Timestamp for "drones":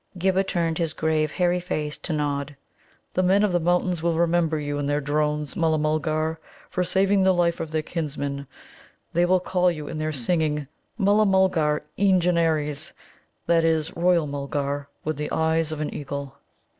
4.99-5.55